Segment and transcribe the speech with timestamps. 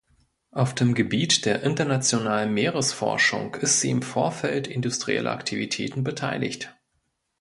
[0.49, 6.75] Auf dem Gebiet der internationalen Meeresforschung ist sie im Vorfeld industrieller Aktivitäten beteiligt.